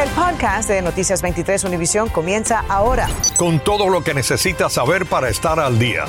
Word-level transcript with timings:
El 0.00 0.08
podcast 0.12 0.66
de 0.66 0.80
Noticias 0.80 1.20
23 1.20 1.62
Univisión 1.64 2.08
comienza 2.08 2.64
ahora. 2.70 3.06
Con 3.36 3.60
todo 3.60 3.90
lo 3.90 4.02
que 4.02 4.14
necesitas 4.14 4.72
saber 4.72 5.04
para 5.04 5.28
estar 5.28 5.60
al 5.60 5.78
día. 5.78 6.06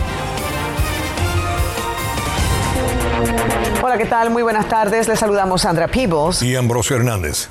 Hola, 3.83 3.97
¿qué 3.97 4.05
tal? 4.05 4.29
Muy 4.29 4.43
buenas 4.43 4.69
tardes. 4.69 5.09
Les 5.09 5.19
saludamos 5.19 5.63
Sandra 5.63 5.89
Peebles. 5.89 6.41
Y 6.41 6.55
Ambrosio 6.55 6.96
Hernández. 6.96 7.49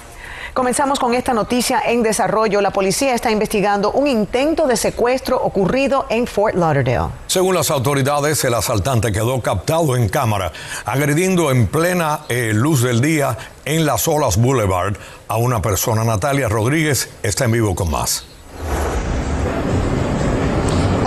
Comenzamos 0.61 0.99
con 0.99 1.15
esta 1.15 1.33
noticia 1.33 1.81
en 1.87 2.03
desarrollo. 2.03 2.61
La 2.61 2.71
policía 2.71 3.15
está 3.15 3.31
investigando 3.31 3.93
un 3.93 4.07
intento 4.07 4.67
de 4.67 4.77
secuestro 4.77 5.43
ocurrido 5.43 6.05
en 6.11 6.27
Fort 6.27 6.55
Lauderdale. 6.55 7.15
Según 7.29 7.55
las 7.55 7.71
autoridades, 7.71 8.45
el 8.45 8.53
asaltante 8.53 9.11
quedó 9.11 9.41
captado 9.41 9.97
en 9.97 10.11
cámara, 10.11 10.53
agrediendo 10.85 11.51
en 11.51 11.67
plena 11.67 12.27
eh, 12.29 12.53
luz 12.53 12.83
del 12.83 13.01
día 13.01 13.39
en 13.65 13.87
las 13.87 14.07
Olas 14.07 14.37
Boulevard 14.37 14.99
a 15.29 15.39
una 15.39 15.63
persona. 15.63 16.05
Natalia 16.05 16.51
Rodríguez 16.51 17.09
está 17.23 17.47
en 17.47 17.53
vivo 17.53 17.75
con 17.75 17.91
más. 17.91 18.27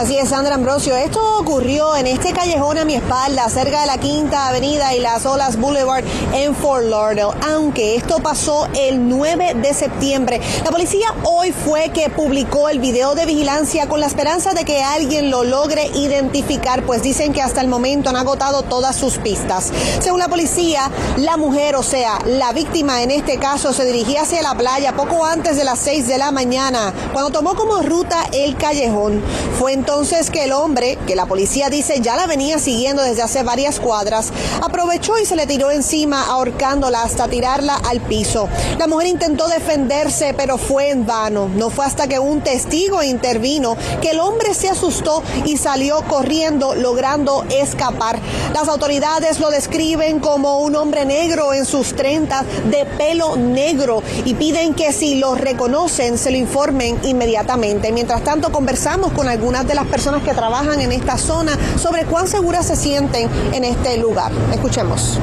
Así 0.04 0.18
es, 0.18 0.28
Sandra 0.28 0.56
Ambrosio. 0.56 0.98
Esto 0.98 1.38
ocurrió 1.38 1.96
en 1.96 2.08
este 2.08 2.34
callejón 2.34 2.78
a 2.78 2.84
mi 2.84 2.94
espalda, 2.94 3.48
cerca 3.48 3.80
de 3.80 3.88
la 3.88 3.98
Quinta 4.00 4.50
Avenida 4.50 4.94
y 4.94 5.00
las 5.00 5.26
Olas 5.26 5.58
Boulevard 5.58 6.04
en 6.34 6.54
Fort 6.54 6.84
Lauderdale, 6.84 7.34
aunque 7.50 7.96
esto 7.96 8.20
pasó 8.20 8.68
el 8.78 9.08
9 9.08 9.54
de 9.62 9.74
septiembre. 9.74 10.42
La 10.66 10.72
policía 10.72 11.08
hoy 11.24 11.54
fue 11.54 11.92
que 11.94 12.10
publicó 12.10 12.68
el 12.68 12.80
video 12.80 13.16
de 13.16 13.26
vigilancia 13.26 13.88
con 13.88 14.02
la 14.02 14.08
esperanza 14.08 14.54
de 14.54 14.66
que 14.66 14.84
alguien 14.84 15.32
lo 15.32 15.46
logre 15.46 15.88
identificar, 15.96 16.86
pues 16.86 17.02
dicen 17.02 17.32
que 17.32 17.42
hasta 17.42 17.62
el 17.62 17.70
momento 17.70 18.10
han 18.10 18.18
agotado 18.18 18.64
todas 18.64 18.98
sus 18.98 19.20
pistas. 19.20 19.72
Según 20.02 20.20
la 20.20 20.28
policía, 20.28 20.92
la 21.16 21.38
mujer, 21.38 21.78
o 21.78 21.84
sea, 21.84 22.20
la 22.26 22.52
víctima 22.52 23.04
en 23.04 23.12
este 23.12 23.38
caso, 23.38 23.72
se 23.72 23.86
dirigía 23.86 24.24
hacia 24.24 24.42
la 24.42 24.54
playa 24.54 24.98
poco 24.98 25.26
antes 25.26 25.56
de 25.56 25.64
las 25.64 25.80
6 25.80 26.10
de 26.10 26.18
la 26.18 26.32
mañana, 26.32 26.94
cuando 27.14 27.32
tomó 27.32 27.56
como 27.56 27.82
ruta 27.84 28.18
el 28.34 28.58
callejón. 28.58 29.24
Fue 29.58 29.72
entonces 29.72 29.93
entonces 29.94 30.32
que 30.32 30.46
el 30.46 30.54
hombre, 30.54 30.98
que 31.06 31.16
la 31.16 31.28
policía 31.28 31.70
dice 31.70 32.00
ya 32.02 32.16
la 32.16 32.26
venía 32.26 32.58
siguiendo 32.58 33.04
desde 33.04 33.22
hace 33.22 33.44
varias 33.44 33.80
cuadras, 33.80 34.34
aprovechó 34.60 35.20
y 35.20 35.26
se 35.28 35.36
le 35.36 35.46
tiró 35.46 35.70
encima 35.70 36.26
ahorcándola 36.26 37.04
hasta 37.04 37.28
tirarla 37.28 37.76
al 37.76 38.02
piso. 38.02 38.50
La 38.80 38.88
mujer 38.88 39.10
intentó 39.10 39.48
defenderse, 39.48 40.34
pero 40.36 40.58
fue 40.58 40.90
en 40.90 41.06
vano. 41.06 41.48
No 41.48 41.70
fue 41.70 41.86
hasta 41.86 42.08
que 42.08 42.18
un 42.18 42.42
testigo 42.42 43.04
intervino 43.04 43.78
que 44.02 44.10
el 44.10 44.20
hombre 44.20 44.56
se 44.56 44.68
asustó 44.68 45.22
y 45.46 45.58
salió 45.58 46.02
corriendo, 46.08 46.74
logrando 46.74 47.46
escapar. 47.52 48.18
Las 48.52 48.70
autoridades 48.70 49.40
lo 49.40 49.52
describen 49.52 50.20
como 50.20 50.58
un 50.62 50.76
hombre 50.76 51.06
negro 51.06 51.54
en 51.54 51.66
sus 51.66 51.96
30 51.96 52.44
de 52.72 52.86
pelo 52.98 53.36
negro 53.36 54.02
y 54.26 54.34
piden 54.34 54.74
que 54.74 54.92
si 54.92 55.20
lo 55.20 55.36
reconocen 55.36 56.18
se 56.18 56.32
lo 56.32 56.38
informen 56.38 57.00
inmediatamente. 57.04 57.92
Mientras 57.92 58.24
tanto 58.24 58.52
conversamos 58.52 59.12
con 59.12 59.28
algunas 59.28 59.68
de 59.68 59.76
las 59.76 59.83
personas 59.88 60.24
que 60.24 60.34
trabajan 60.34 60.80
en 60.82 60.92
esta 60.92 61.18
zona 61.18 61.58
sobre 61.78 62.06
cuán 62.06 62.28
seguras 62.28 62.66
se 62.68 62.76
sienten 62.76 63.30
en 63.54 63.64
este 63.64 63.98
lugar. 63.98 64.32
Escuchemos 64.52 65.20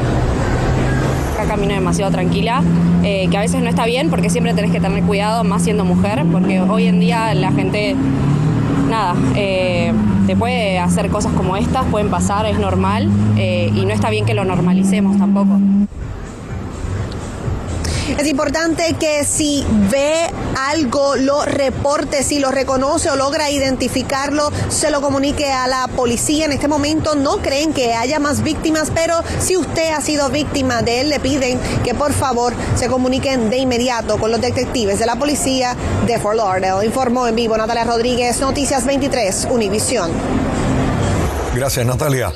camino 1.50 1.75
demasiado 1.75 2.12
tranquila, 2.12 2.62
eh, 3.03 3.27
que 3.28 3.36
a 3.36 3.41
veces 3.41 3.61
no 3.61 3.69
está 3.69 3.84
bien 3.84 4.08
porque 4.08 4.31
siempre 4.31 4.55
tenés 4.55 4.70
que 4.70 4.78
tener 4.78 5.03
cuidado, 5.03 5.42
más 5.42 5.64
siendo 5.64 5.84
mujer, 5.84 6.25
porque 6.31 6.61
hoy 6.61 6.86
en 6.86 7.00
día 7.00 7.34
la 7.34 7.50
gente, 7.50 7.97
nada, 8.88 9.16
eh, 9.34 9.92
te 10.28 10.36
puede 10.36 10.78
hacer 10.78 11.11
cosas 11.11 11.33
como 11.33 11.56
estas, 11.56 11.84
pueden 11.86 12.08
pasar, 12.08 12.47
es 12.47 12.56
normal, 12.56 13.08
eh, 13.36 13.69
y 13.75 13.84
no 13.84 13.92
está 13.92 14.11
bien 14.11 14.27
que 14.27 14.34
lo 14.34 14.44
normalicemos 14.44 15.19
tampoco. 15.19 15.58
Es 18.21 18.27
importante 18.27 18.97
que 19.01 19.25
si 19.25 19.65
ve 19.91 20.31
algo, 20.69 21.17
lo 21.17 21.43
reporte, 21.47 22.23
si 22.23 22.39
lo 22.39 22.51
reconoce 22.51 23.09
o 23.09 23.17
logra 23.17 23.49
identificarlo, 23.49 24.53
se 24.69 24.91
lo 24.91 25.01
comunique 25.01 25.51
a 25.51 25.67
la 25.67 25.89
policía. 25.89 26.45
En 26.45 26.53
este 26.53 26.69
momento 26.69 27.15
no 27.15 27.39
creen 27.39 27.72
que 27.72 27.94
haya 27.94 28.19
más 28.19 28.43
víctimas, 28.43 28.93
pero 28.94 29.15
si 29.39 29.56
usted 29.56 29.93
ha 29.93 30.03
sido 30.03 30.28
víctima 30.28 30.83
de 30.83 31.00
él, 31.00 31.09
le 31.09 31.19
piden 31.19 31.59
que 31.83 31.94
por 31.94 32.12
favor 32.12 32.53
se 32.77 32.89
comuniquen 32.89 33.49
de 33.49 33.56
inmediato 33.56 34.19
con 34.19 34.31
los 34.31 34.43
detectives 34.43 34.99
de 34.99 35.06
la 35.06 35.17
policía 35.17 35.75
de 36.06 36.19
Fort 36.19 36.37
Lauderdale. 36.37 36.84
Informó 36.84 37.27
en 37.27 37.37
vivo 37.37 37.56
Natalia 37.56 37.84
Rodríguez, 37.84 38.39
Noticias 38.39 38.84
23, 38.84 39.49
Univisión. 39.50 40.11
Gracias, 41.55 41.87
Natalia. 41.87 42.34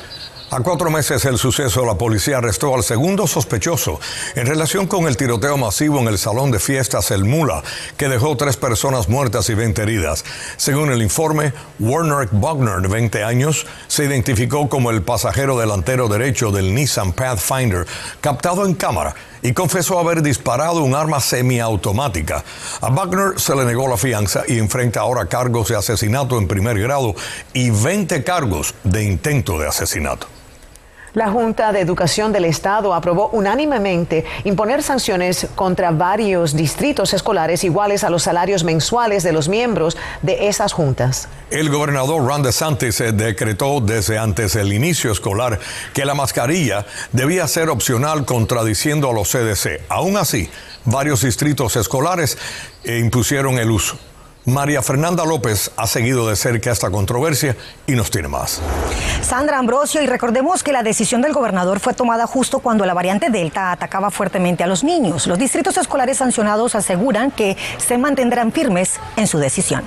A 0.55 0.61
cuatro 0.61 0.89
meses 0.89 1.25
del 1.25 1.37
suceso, 1.37 1.85
la 1.85 1.99
policía 1.99 2.39
arrestó 2.39 2.77
al 2.77 2.85
segundo 2.85 3.27
sospechoso 3.27 3.99
en 4.37 4.47
relación 4.47 4.87
con 4.87 5.09
el 5.09 5.17
tiroteo 5.17 5.57
masivo 5.57 5.99
en 5.99 6.07
el 6.07 6.17
salón 6.17 6.53
de 6.53 6.61
fiestas 6.61 7.11
El 7.11 7.25
Mula, 7.25 7.65
que 7.97 8.09
dejó 8.09 8.37
tres 8.37 8.57
personas 8.57 9.09
muertas 9.09 9.51
y 9.51 9.55
20 9.55 9.83
heridas. 9.83 10.25
Según 10.57 10.93
el 10.93 11.03
informe, 11.03 11.53
Werner 11.81 12.29
Bogner, 12.31 12.81
de 12.83 12.87
20 12.87 13.25
años, 13.25 13.67
se 13.89 14.05
identificó 14.05 14.69
como 14.69 14.93
el 14.93 15.03
pasajero 15.03 15.59
delantero 15.59 16.07
derecho 16.07 16.53
del 16.53 16.73
Nissan 16.73 17.15
Pathfinder, 17.15 17.85
captado 18.21 18.65
en 18.65 18.75
cámara 18.75 19.17
y 19.43 19.55
confesó 19.55 19.99
haber 19.99 20.23
disparado 20.23 20.85
un 20.85 20.95
arma 20.95 21.19
semiautomática. 21.19 22.45
A 22.81 22.91
Wagner 22.91 23.41
se 23.41 23.57
le 23.57 23.65
negó 23.65 23.89
la 23.89 23.97
fianza 23.97 24.45
y 24.47 24.59
enfrenta 24.59 25.01
ahora 25.01 25.27
cargos 25.27 25.67
de 25.67 25.77
asesinato 25.77 26.39
en 26.39 26.47
primer 26.47 26.79
grado 26.79 27.17
y 27.53 27.71
20 27.71 28.23
cargos 28.23 28.73
de 28.85 29.03
intento 29.03 29.59
de 29.59 29.67
asesinato. 29.67 30.29
La 31.15 31.31
Junta 31.31 31.71
de 31.71 31.79
Educación 31.79 32.33
del 32.33 32.45
Estado 32.45 32.93
aprobó 32.93 33.29
unánimemente 33.29 34.25
imponer 34.43 34.83
sanciones 34.83 35.47
contra 35.55 35.93
varios 35.93 36.57
distritos 36.57 37.15
escolares 37.15 37.63
iguales 37.63 38.03
a 38.03 38.11
los 38.11 38.25
salarios 38.25 38.65
mensuales 38.65 39.23
de 39.23 39.33
los 39.33 39.49
miembros 39.49 39.97
de 40.23 40.49
esas 40.49 40.73
juntas. 40.73 41.29
El 41.53 41.71
gobernador 41.71 42.27
Ron 42.27 42.43
DeSantis 42.43 42.99
decretó 43.15 43.81
desde 43.81 44.19
antes 44.19 44.55
del 44.55 44.73
inicio 44.73 45.13
escolar 45.13 45.61
que 45.93 46.05
la 46.05 46.17
mascarilla 46.17 46.85
debía 47.13 47.47
ser 47.47 47.69
opcional 47.69 48.25
contradiciendo 48.25 49.09
a 49.09 49.13
los 49.13 49.31
CDC. 49.31 49.83
Aún 49.89 50.17
así, 50.17 50.51
varios 50.85 51.23
distritos 51.23 51.77
escolares 51.77 52.37
impusieron 52.85 53.59
el 53.59 53.71
uso. 53.71 53.97
María 54.47 54.83
Fernanda 54.83 55.25
López 55.25 55.71
ha 55.77 55.87
seguido 55.87 56.29
de 56.29 56.37
cerca 56.37 56.71
esta 56.71 56.91
controversia 56.91 57.57
y 57.87 57.93
nos 57.93 58.11
tiene 58.11 58.29
más. 58.29 58.61
Sandra 59.23 59.59
Ambrosio, 59.59 60.03
y 60.03 60.07
recordemos 60.07 60.63
que 60.63 60.73
la 60.73 60.83
decisión 60.83 61.23
del 61.23 61.33
gobernador 61.33 61.81
fue 61.81 61.95
tomada 61.95 62.27
justo 62.27 62.59
cuando 62.59 62.85
la 62.85 62.93
variante 62.93 63.31
Delta 63.31 63.73
atacaba 63.73 64.11
fuertemente 64.11 64.63
a 64.63 64.67
los 64.67 64.85
niños. 64.85 65.27
Los 65.27 65.39
distritos 65.39 65.79
escolares 65.79 66.19
sancionados 66.19 66.75
aseguran 66.75 67.31
que 67.31 67.57
se 67.79 67.97
mantendrán 67.97 68.53
firmes 68.53 69.01
en 69.17 69.27
su 69.27 69.39
decisión. 69.39 69.83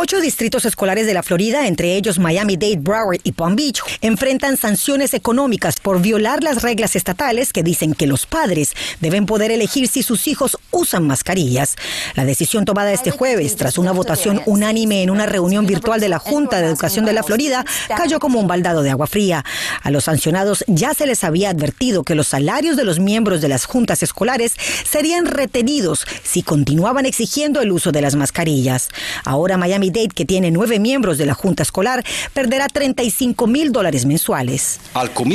Ocho 0.00 0.20
distritos 0.20 0.64
escolares 0.64 1.08
de 1.08 1.12
la 1.12 1.24
Florida, 1.24 1.66
entre 1.66 1.96
ellos 1.96 2.20
Miami-Dade, 2.20 2.76
Broward 2.78 3.18
y 3.24 3.32
Palm 3.32 3.56
Beach, 3.56 3.80
enfrentan 4.00 4.56
sanciones 4.56 5.12
económicas 5.12 5.80
por 5.82 6.00
violar 6.00 6.44
las 6.44 6.62
reglas 6.62 6.94
estatales 6.94 7.52
que 7.52 7.64
dicen 7.64 7.94
que 7.94 8.06
los 8.06 8.24
padres 8.24 8.74
deben 9.00 9.26
poder 9.26 9.50
elegir 9.50 9.88
si 9.88 10.04
sus 10.04 10.28
hijos 10.28 10.56
usan 10.70 11.04
mascarillas. 11.04 11.74
La 12.14 12.24
decisión 12.24 12.64
tomada 12.64 12.92
este 12.92 13.10
jueves, 13.10 13.56
tras 13.56 13.76
una 13.76 13.90
votación 13.90 14.40
unánime 14.46 15.02
en 15.02 15.10
una 15.10 15.26
reunión 15.26 15.66
virtual 15.66 16.00
de 16.00 16.08
la 16.08 16.20
Junta 16.20 16.60
de 16.60 16.68
Educación 16.68 17.04
de 17.04 17.12
la 17.12 17.24
Florida, 17.24 17.64
cayó 17.88 18.20
como 18.20 18.38
un 18.38 18.46
baldado 18.46 18.84
de 18.84 18.90
agua 18.90 19.08
fría. 19.08 19.44
A 19.82 19.90
los 19.90 20.04
sancionados 20.04 20.64
ya 20.68 20.94
se 20.94 21.08
les 21.08 21.24
había 21.24 21.50
advertido 21.50 22.04
que 22.04 22.14
los 22.14 22.28
salarios 22.28 22.76
de 22.76 22.84
los 22.84 23.00
miembros 23.00 23.40
de 23.40 23.48
las 23.48 23.64
juntas 23.64 24.04
escolares 24.04 24.52
serían 24.88 25.26
retenidos 25.26 26.06
si 26.22 26.44
continuaban 26.44 27.04
exigiendo 27.04 27.60
el 27.60 27.72
uso 27.72 27.90
de 27.90 28.00
las 28.00 28.14
mascarillas. 28.14 28.90
Ahora 29.24 29.56
Miami 29.56 29.87
Miami-Dade, 29.88 30.14
que 30.14 30.24
tiene 30.24 30.50
nueve 30.50 30.78
miembros 30.78 31.18
de 31.18 31.26
la 31.26 31.34
Junta 31.34 31.62
Escolar, 31.62 32.04
perderá 32.32 32.68
35 32.68 33.46
mil 33.46 33.72
dólares 33.72 34.04
mensuales. 34.06 34.80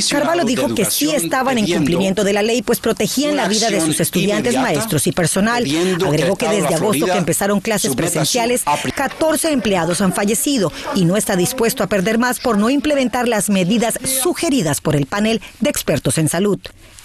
Carvalho 0.09 0.45
dijo 0.45 0.73
que 0.73 0.85
sí 0.85 1.09
estaban 1.09 1.57
en 1.57 1.67
cumplimiento 1.67 2.23
de 2.23 2.33
la 2.33 2.41
ley, 2.41 2.61
pues 2.61 2.79
protegían 2.79 3.35
la 3.35 3.47
vida 3.47 3.69
de 3.69 3.81
sus 3.81 3.99
estudiantes, 3.99 4.55
maestros 4.55 5.07
y 5.07 5.11
personal. 5.11 5.65
Agregó 6.05 6.35
que 6.35 6.47
desde 6.50 6.75
agosto 6.75 7.05
que 7.05 7.17
empezaron 7.17 7.59
clases 7.59 7.95
presenciales, 7.95 8.63
14 8.95 9.51
empleados 9.51 10.01
han 10.01 10.13
fallecido 10.13 10.71
y 10.95 11.06
no 11.06 11.17
está 11.17 11.35
dispuesto 11.35 11.83
a 11.83 11.88
perder 11.88 12.17
más 12.17 12.39
por 12.39 12.57
no 12.57 12.69
implementar 12.69 13.27
las 13.27 13.49
medidas 13.49 13.99
sugeridas 14.03 14.81
por 14.81 14.95
el 14.95 15.06
panel 15.06 15.41
de 15.59 15.69
expertos 15.69 16.17
en 16.17 16.29
salud. 16.29 16.59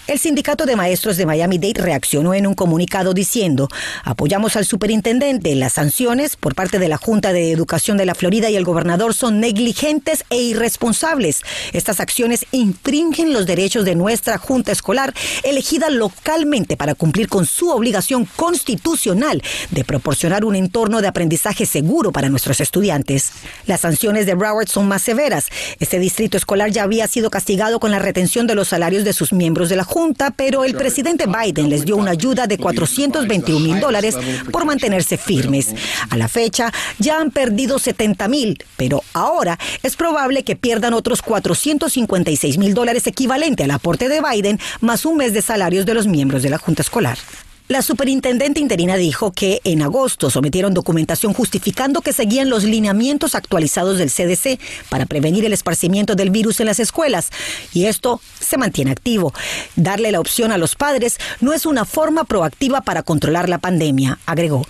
El 0.09 0.17
sindicato 0.17 0.65
de 0.65 0.75
maestros 0.75 1.17
de 1.17 1.27
Miami-Dade 1.27 1.83
reaccionó 1.83 2.33
en 2.33 2.47
un 2.47 2.55
comunicado 2.55 3.13
diciendo, 3.13 3.69
apoyamos 4.03 4.55
al 4.55 4.65
superintendente, 4.65 5.53
las 5.53 5.73
sanciones 5.73 6.35
por 6.35 6.55
parte 6.55 6.79
de 6.79 6.87
la 6.87 6.97
Junta 6.97 7.31
de 7.31 7.51
Educación 7.51 7.95
de 7.95 8.07
la 8.07 8.15
Florida 8.15 8.49
y 8.49 8.55
el 8.55 8.63
gobernador 8.63 9.13
son 9.13 9.39
negligentes 9.39 10.25
e 10.31 10.37
irresponsables. 10.37 11.43
Estas 11.73 11.99
acciones 11.99 12.47
infringen 12.51 13.33
los 13.33 13.45
derechos 13.45 13.85
de 13.85 13.93
nuestra 13.93 14.39
Junta 14.39 14.71
Escolar, 14.71 15.13
elegida 15.43 15.91
localmente 15.91 16.75
para 16.75 16.95
cumplir 16.95 17.27
con 17.27 17.45
su 17.45 17.69
obligación 17.69 18.25
constitucional 18.35 19.43
de 19.69 19.83
proporcionar 19.83 20.43
un 20.43 20.55
entorno 20.55 21.01
de 21.01 21.07
aprendizaje 21.07 21.67
seguro 21.67 22.11
para 22.11 22.29
nuestros 22.29 22.61
estudiantes. 22.61 23.31
Las 23.67 23.81
sanciones 23.81 24.25
de 24.25 24.33
Broward 24.33 24.69
son 24.69 24.87
más 24.87 25.03
severas. 25.03 25.49
Este 25.79 25.99
distrito 25.99 26.35
escolar 26.35 26.71
ya 26.71 26.81
había 26.81 27.05
sido 27.05 27.29
castigado 27.29 27.79
con 27.79 27.91
la 27.91 27.99
retención 27.99 28.47
de 28.47 28.55
los 28.55 28.69
salarios 28.69 29.03
de 29.03 29.13
sus 29.13 29.33
miembros 29.33 29.69
de 29.69 29.75
la 29.75 29.83
Junta 29.83 29.98
pero 30.35 30.63
el 30.63 30.75
presidente 30.75 31.25
Biden 31.27 31.69
les 31.69 31.85
dio 31.85 31.97
una 31.97 32.11
ayuda 32.11 32.47
de 32.47 32.57
421 32.57 33.59
mil 33.59 33.79
dólares 33.79 34.15
por 34.51 34.65
mantenerse 34.65 35.17
firmes. 35.17 35.75
A 36.09 36.17
la 36.17 36.27
fecha 36.27 36.71
ya 36.99 37.19
han 37.19 37.31
perdido 37.31 37.79
70 37.79 38.27
mil, 38.27 38.63
pero 38.77 39.03
ahora 39.13 39.59
es 39.83 39.95
probable 39.95 40.43
que 40.43 40.55
pierdan 40.55 40.93
otros 40.93 41.21
456 41.21 42.57
mil 42.57 42.73
dólares 42.73 43.07
equivalente 43.07 43.63
al 43.63 43.71
aporte 43.71 44.09
de 44.09 44.21
Biden 44.21 44.59
más 44.79 45.05
un 45.05 45.17
mes 45.17 45.33
de 45.33 45.41
salarios 45.41 45.85
de 45.85 45.93
los 45.93 46.07
miembros 46.07 46.43
de 46.43 46.49
la 46.49 46.57
Junta 46.57 46.81
Escolar. 46.81 47.17
La 47.69 47.83
superintendente 47.83 48.59
interina 48.59 48.97
dijo 48.97 49.31
que 49.31 49.61
en 49.63 49.83
agosto 49.83 50.31
sometieron 50.31 50.73
documentación 50.73 51.33
justificando 51.33 52.01
que 52.01 52.13
seguían 52.13 52.49
los 52.49 52.63
lineamientos 52.63 53.35
actualizados 53.35 53.99
del 53.99 54.09
CDC 54.09 54.59
para 54.89 55.05
prevenir 55.05 55.45
el 55.45 55.53
esparcimiento 55.53 56.15
del 56.15 56.31
virus 56.31 56.59
en 56.59 56.65
las 56.65 56.79
escuelas. 56.79 57.29
Y 57.71 57.85
esto 57.85 58.21
se 58.39 58.57
mantiene 58.57 58.89
activo. 58.89 59.35
Darle 59.75 60.11
la 60.11 60.19
opción 60.19 60.51
a 60.51 60.57
los 60.57 60.73
padres 60.75 61.19
no 61.41 61.53
es 61.53 61.67
una 61.67 61.85
forma 61.85 62.23
proactiva 62.23 62.81
para 62.81 63.03
controlar 63.03 63.49
la 63.49 63.59
pandemia, 63.59 64.17
agregó. 64.25 64.65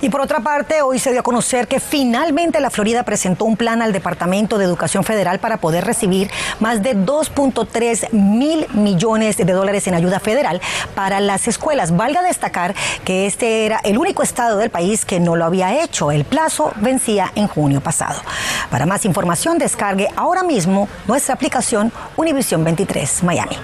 Y 0.00 0.10
por 0.10 0.20
otra 0.20 0.40
parte, 0.40 0.80
hoy 0.82 1.00
se 1.00 1.10
dio 1.10 1.20
a 1.20 1.24
conocer 1.24 1.66
que 1.66 1.80
finalmente 1.80 2.60
la 2.60 2.70
Florida 2.70 3.02
presentó 3.02 3.44
un 3.44 3.56
plan 3.56 3.82
al 3.82 3.92
Departamento 3.92 4.56
de 4.56 4.64
Educación 4.64 5.02
Federal 5.02 5.40
para 5.40 5.56
poder 5.56 5.84
recibir 5.84 6.30
más 6.60 6.82
de 6.82 6.96
2.3 6.96 8.12
mil 8.12 8.66
millones 8.74 9.36
de 9.36 9.44
dólares 9.44 9.88
en 9.88 9.94
ayuda 9.94 10.20
federal 10.20 10.60
para 10.94 11.18
las 11.18 11.48
escuelas. 11.48 11.96
Valga 11.96 12.22
destacar 12.22 12.74
que 13.04 13.26
este 13.26 13.66
era 13.66 13.80
el 13.82 13.98
único 13.98 14.22
estado 14.22 14.58
del 14.58 14.70
país 14.70 15.04
que 15.04 15.18
no 15.18 15.34
lo 15.34 15.44
había 15.44 15.82
hecho. 15.82 16.12
El 16.12 16.24
plazo 16.24 16.72
vencía 16.76 17.32
en 17.34 17.48
junio 17.48 17.80
pasado. 17.80 18.22
Para 18.70 18.86
más 18.86 19.04
información, 19.04 19.58
descargue 19.58 20.08
ahora 20.14 20.44
mismo 20.44 20.88
nuestra 21.08 21.34
aplicación 21.34 21.92
Univision 22.16 22.62
23 22.62 23.24
Miami. 23.24 23.56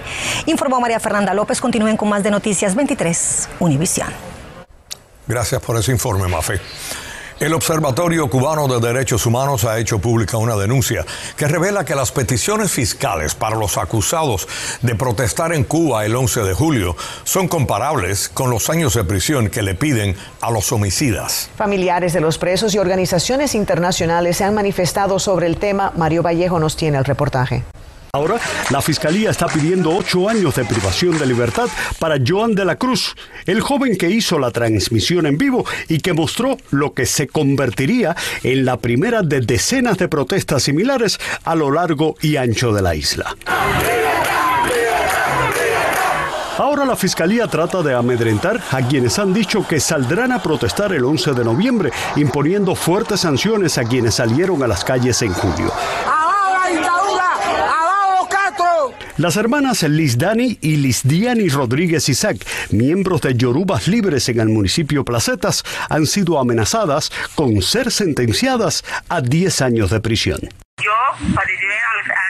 Informó 0.47 0.81
María 0.81 0.99
Fernanda 0.99 1.33
López. 1.33 1.61
Continúen 1.61 1.95
con 1.95 2.09
más 2.09 2.23
de 2.23 2.31
Noticias 2.31 2.75
23 2.75 3.49
Univision. 3.59 4.34
Gracias 5.27 5.61
por 5.61 5.77
ese 5.77 5.91
informe, 5.91 6.27
Mafe. 6.27 6.59
El 7.37 7.53
Observatorio 7.53 8.29
Cubano 8.29 8.65
de 8.69 8.79
Derechos 8.79 9.25
Humanos 9.25 9.65
ha 9.65 9.77
hecho 9.77 9.99
pública 9.99 10.37
una 10.37 10.55
denuncia 10.55 11.05
que 11.35 11.49
revela 11.49 11.83
que 11.83 11.93
las 11.93 12.13
peticiones 12.13 12.71
fiscales 12.71 13.35
para 13.35 13.57
los 13.57 13.77
acusados 13.77 14.47
de 14.81 14.95
protestar 14.95 15.51
en 15.51 15.65
Cuba 15.65 16.05
el 16.05 16.15
11 16.15 16.43
de 16.43 16.53
julio 16.53 16.95
son 17.25 17.49
comparables 17.49 18.29
con 18.29 18.49
los 18.49 18.69
años 18.69 18.93
de 18.93 19.03
prisión 19.03 19.49
que 19.49 19.63
le 19.63 19.75
piden 19.75 20.15
a 20.39 20.49
los 20.49 20.71
homicidas. 20.71 21.49
Familiares 21.57 22.13
de 22.13 22.21
los 22.21 22.37
presos 22.37 22.73
y 22.73 22.77
organizaciones 22.77 23.53
internacionales 23.53 24.37
se 24.37 24.45
han 24.45 24.53
manifestado 24.53 25.19
sobre 25.19 25.47
el 25.47 25.57
tema. 25.57 25.91
Mario 25.97 26.23
Vallejo 26.23 26.57
nos 26.57 26.77
tiene 26.77 26.99
el 26.99 27.03
reportaje. 27.03 27.63
Ahora, 28.15 28.39
la 28.69 28.81
Fiscalía 28.81 29.29
está 29.29 29.47
pidiendo 29.47 29.93
ocho 29.93 30.29
años 30.29 30.55
de 30.55 30.63
privación 30.63 31.19
de 31.19 31.25
libertad 31.25 31.67
para 31.99 32.15
Joan 32.25 32.55
de 32.55 32.63
la 32.63 32.77
Cruz, 32.77 33.13
el 33.45 33.59
joven 33.59 33.97
que 33.97 34.09
hizo 34.09 34.39
la 34.39 34.51
transmisión 34.51 35.25
en 35.25 35.37
vivo 35.37 35.65
y 35.89 35.99
que 35.99 36.13
mostró 36.13 36.55
lo 36.71 36.93
que 36.93 37.05
se 37.07 37.27
convertiría 37.27 38.15
en 38.41 38.63
la 38.63 38.77
primera 38.77 39.21
de 39.21 39.41
decenas 39.41 39.97
de 39.97 40.07
protestas 40.07 40.63
similares 40.63 41.19
a 41.43 41.55
lo 41.55 41.69
largo 41.71 42.15
y 42.21 42.37
ancho 42.37 42.71
de 42.71 42.81
la 42.81 42.95
isla. 42.95 43.35
Ahora 46.57 46.85
la 46.85 46.95
Fiscalía 46.95 47.47
trata 47.47 47.83
de 47.83 47.93
amedrentar 47.93 48.61
a 48.71 48.81
quienes 48.81 49.19
han 49.19 49.33
dicho 49.33 49.67
que 49.67 49.81
saldrán 49.81 50.31
a 50.31 50.41
protestar 50.41 50.93
el 50.93 51.03
11 51.03 51.33
de 51.33 51.43
noviembre, 51.43 51.91
imponiendo 52.15 52.75
fuertes 52.75 53.19
sanciones 53.19 53.77
a 53.77 53.83
quienes 53.83 54.15
salieron 54.15 54.63
a 54.63 54.67
las 54.67 54.85
calles 54.85 55.21
en 55.21 55.33
julio. 55.33 55.73
Las 59.17 59.37
hermanas 59.37 59.85
Dani 60.17 60.57
y 60.59 60.75
Lisdiani 60.75 61.47
Rodríguez 61.47 62.09
Isaac, 62.09 62.35
miembros 62.71 63.21
de 63.21 63.33
Yorubas 63.33 63.87
Libres 63.87 64.27
en 64.27 64.41
el 64.41 64.49
municipio 64.49 65.05
Placetas, 65.05 65.63
han 65.89 66.05
sido 66.05 66.37
amenazadas 66.37 67.13
con 67.33 67.61
ser 67.61 67.91
sentenciadas 67.91 68.83
a 69.07 69.21
10 69.21 69.61
años 69.61 69.89
de 69.91 70.01
prisión. 70.01 70.39
Yo 70.83 70.91
participé 71.33 71.75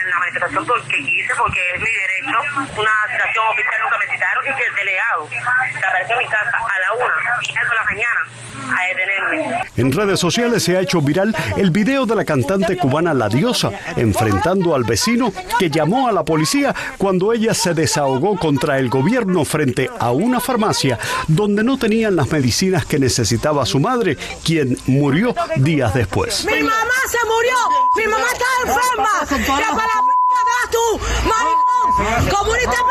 en 0.03 0.09
la 0.11 0.19
manifestación 0.19 0.65
porque 0.67 0.97
quise, 0.97 1.33
porque 1.35 1.59
es 1.73 1.81
mi 1.81 1.89
derecho. 1.89 2.37
Una 2.79 2.91
situación 3.09 3.45
oficial 3.49 3.81
nunca 3.81 3.97
me 3.97 4.13
citaron 4.13 4.44
y 4.44 4.44
que 4.55 4.63
el 4.63 4.75
delegado 4.75 5.29
se 5.29 5.85
apareció 5.85 6.15
en 6.15 6.19
mi 6.19 6.29
casa 6.29 6.57
a 6.57 6.79
la 6.79 6.93
una 6.93 7.13
y 7.41 7.55
a 7.55 7.63
la 7.63 7.83
mañana 7.83 8.45
a 8.65 8.87
detenerme. 8.87 9.65
En 9.77 9.91
redes 9.91 10.19
sociales 10.19 10.63
se 10.63 10.77
ha 10.77 10.81
hecho 10.81 11.01
viral 11.01 11.35
el 11.57 11.71
video 11.71 12.05
de 12.05 12.15
la 12.15 12.25
cantante 12.25 12.77
cubana 12.77 13.13
La 13.13 13.29
Diosa 13.29 13.71
enfrentando 13.95 14.75
al 14.75 14.83
vecino 14.83 15.31
que 15.59 15.69
llamó 15.69 16.07
a 16.07 16.11
la 16.11 16.23
policía 16.23 16.73
cuando 16.97 17.33
ella 17.33 17.53
se 17.53 17.73
desahogó 17.73 18.37
contra 18.37 18.79
el 18.79 18.89
gobierno 18.89 19.45
frente 19.45 19.89
a 19.99 20.11
una 20.11 20.39
farmacia 20.39 20.97
donde 21.27 21.63
no 21.63 21.77
tenían 21.77 22.15
las 22.15 22.31
medicinas 22.31 22.85
que 22.85 22.99
necesitaba 22.99 23.65
su 23.65 23.79
madre, 23.79 24.17
quien 24.43 24.77
murió 24.87 25.35
días 25.57 25.93
después. 25.93 26.45
¡Mi 26.45 26.61
mamá 26.63 26.93
se 27.07 27.17
murió! 27.25 27.55
¡Mi 27.97 28.07
mamá 28.07 28.25
está 28.31 28.45
enferma! 28.63 30.14
¡La 30.35 30.41
palabra 30.41 30.71
tú, 30.71 30.99
maricón! 31.29 32.29
¡Comunista 32.29 32.85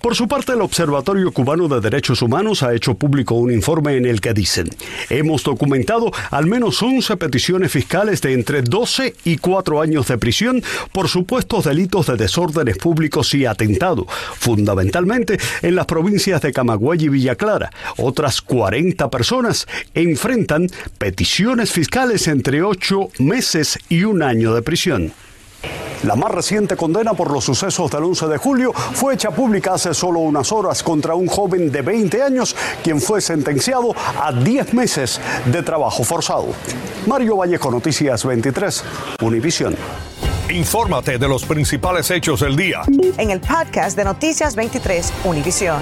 por 0.00 0.14
su 0.14 0.28
parte, 0.28 0.52
el 0.52 0.60
Observatorio 0.60 1.30
Cubano 1.32 1.68
de 1.68 1.80
Derechos 1.80 2.22
Humanos 2.22 2.62
ha 2.62 2.74
hecho 2.74 2.94
público 2.94 3.34
un 3.34 3.52
informe 3.52 3.96
en 3.96 4.06
el 4.06 4.20
que 4.20 4.32
dicen, 4.32 4.68
hemos 5.10 5.42
documentado 5.42 6.10
al 6.30 6.46
menos 6.46 6.82
11 6.82 7.16
peticiones 7.16 7.72
fiscales 7.72 8.22
de 8.22 8.32
entre 8.32 8.62
12 8.62 9.16
y 9.24 9.36
4 9.36 9.80
años 9.80 10.08
de 10.08 10.18
prisión 10.18 10.62
por 10.92 11.08
supuestos 11.08 11.64
delitos 11.64 12.06
de 12.06 12.16
desórdenes 12.16 12.78
públicos 12.78 13.34
y 13.34 13.46
atentado, 13.46 14.06
fundamentalmente 14.08 15.38
en 15.62 15.74
las 15.74 15.86
provincias 15.86 16.40
de 16.42 16.52
Camagüey 16.52 17.04
y 17.04 17.08
Villa 17.08 17.36
Clara. 17.36 17.70
Otras 17.96 18.40
40 18.40 19.10
personas 19.10 19.66
enfrentan 19.94 20.68
peticiones 20.98 21.72
fiscales 21.72 22.28
entre 22.28 22.62
8 22.62 23.08
meses 23.18 23.78
y 23.88 24.04
un 24.04 24.22
año 24.22 24.54
de 24.54 24.62
prisión. 24.62 25.12
La 26.04 26.16
más 26.16 26.30
reciente 26.30 26.76
condena 26.76 27.14
por 27.14 27.30
los 27.30 27.44
sucesos 27.44 27.90
del 27.90 28.04
11 28.04 28.28
de 28.28 28.36
julio 28.36 28.74
fue 28.74 29.14
hecha 29.14 29.30
pública 29.30 29.72
hace 29.72 29.94
solo 29.94 30.20
unas 30.20 30.52
horas 30.52 30.82
contra 30.82 31.14
un 31.14 31.26
joven 31.26 31.72
de 31.72 31.80
20 31.80 32.22
años, 32.22 32.54
quien 32.82 33.00
fue 33.00 33.22
sentenciado 33.22 33.94
a 34.20 34.30
10 34.30 34.74
meses 34.74 35.18
de 35.46 35.62
trabajo 35.62 36.04
forzado. 36.04 36.48
Mario 37.06 37.38
Vallejo, 37.38 37.70
Noticias 37.70 38.22
23, 38.22 38.84
Univisión. 39.22 39.76
Infórmate 40.50 41.16
de 41.16 41.26
los 41.26 41.46
principales 41.46 42.10
hechos 42.10 42.40
del 42.40 42.54
día. 42.54 42.82
En 43.16 43.30
el 43.30 43.40
podcast 43.40 43.96
de 43.96 44.04
Noticias 44.04 44.54
23, 44.56 45.10
Univisión. 45.24 45.80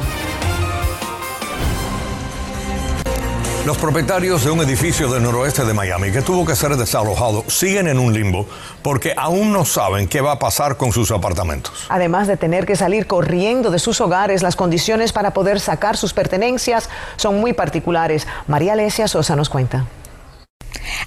Los 3.64 3.78
propietarios 3.78 4.44
de 4.44 4.50
un 4.50 4.60
edificio 4.60 5.08
del 5.08 5.22
noroeste 5.22 5.64
de 5.64 5.72
Miami 5.72 6.10
que 6.10 6.20
tuvo 6.20 6.44
que 6.44 6.56
ser 6.56 6.74
desalojado 6.74 7.44
siguen 7.46 7.86
en 7.86 8.00
un 8.00 8.12
limbo 8.12 8.44
porque 8.82 9.14
aún 9.16 9.52
no 9.52 9.64
saben 9.64 10.08
qué 10.08 10.20
va 10.20 10.32
a 10.32 10.38
pasar 10.40 10.76
con 10.76 10.90
sus 10.90 11.12
apartamentos. 11.12 11.86
Además 11.88 12.26
de 12.26 12.36
tener 12.36 12.66
que 12.66 12.74
salir 12.74 13.06
corriendo 13.06 13.70
de 13.70 13.78
sus 13.78 14.00
hogares, 14.00 14.42
las 14.42 14.56
condiciones 14.56 15.12
para 15.12 15.32
poder 15.32 15.60
sacar 15.60 15.96
sus 15.96 16.12
pertenencias 16.12 16.90
son 17.14 17.40
muy 17.40 17.52
particulares. 17.52 18.26
María 18.48 18.72
Alesia 18.72 19.06
Sosa 19.06 19.36
nos 19.36 19.48
cuenta. 19.48 19.86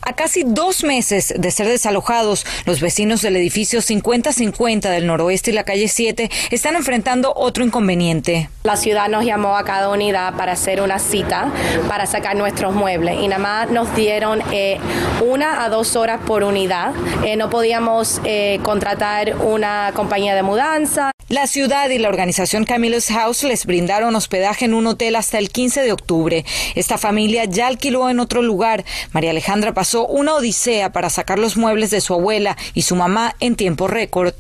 A 0.08 0.14
casi 0.14 0.44
dos 0.46 0.84
meses 0.84 1.34
de 1.36 1.50
ser 1.50 1.68
desalojados, 1.68 2.46
los 2.68 2.80
vecinos 2.80 3.24
del 3.24 3.38
edificio 3.38 3.82
5050 3.82 4.92
del 4.92 5.08
noroeste 5.08 5.50
y 5.50 5.54
la 5.56 5.64
calle 5.64 5.88
7 5.88 6.30
están 6.52 6.76
enfrentando 6.76 7.34
otro 7.36 7.66
inconveniente. 7.66 8.48
La 8.66 8.78
ciudad 8.78 9.10
nos 9.10 9.26
llamó 9.26 9.58
a 9.58 9.66
cada 9.66 9.90
unidad 9.90 10.36
para 10.36 10.52
hacer 10.52 10.80
una 10.82 11.00
cita 11.00 11.52
para 11.88 12.06
sacar 12.06 12.36
nuestros 12.36 12.76
muebles 12.76 13.20
y 13.20 13.28
nada 13.28 13.42
más 13.42 13.72
nos 13.72 13.96
dieron 13.96 14.44
eh, 14.52 14.78
una 15.26 15.64
a 15.64 15.70
dos 15.70 15.96
horas 15.96 16.22
por 16.24 16.44
unidad. 16.44 16.94
Eh, 17.24 17.36
no 17.36 17.50
podíamos 17.50 18.22
eh, 18.26 18.60
contratar 18.62 19.36
una 19.38 19.92
compañía 19.96 20.36
de 20.36 20.44
mudanza. 20.44 21.15
La 21.28 21.48
ciudad 21.48 21.90
y 21.90 21.98
la 21.98 22.10
organización 22.10 22.66
Camillus 22.66 23.08
House 23.08 23.44
les 23.46 23.66
brindaron 23.66 24.16
hospedaje 24.16 24.66
en 24.66 24.76
un 24.76 24.86
hotel 24.86 25.16
hasta 25.16 25.40
el 25.40 25.50
15 25.50 25.82
de 25.82 25.92
octubre. 25.92 26.46
Esta 26.76 27.00
familia 27.00 27.46
ya 27.46 27.66
alquiló 27.66 28.12
en 28.12 28.20
otro 28.20 28.44
lugar. 28.44 28.86
María 29.12 29.32
Alejandra 29.32 29.74
pasó 29.74 30.06
una 30.06 30.36
odisea 30.36 30.92
para 30.92 31.10
sacar 31.10 31.40
los 31.40 31.58
muebles 31.58 31.90
de 31.90 32.00
su 32.00 32.14
abuela 32.14 32.56
y 32.76 32.84
su 32.84 32.96
mamá 32.96 33.36
en 33.40 33.56
tiempo 33.56 33.88
récord. 33.88 34.36